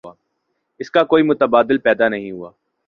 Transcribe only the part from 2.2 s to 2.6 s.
ہوا۔